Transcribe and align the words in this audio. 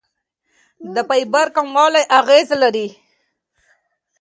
د 0.93 0.95
فایبر 1.09 1.47
کموالی 1.55 2.03
اغېز 2.19 2.47
لري. 2.61 2.87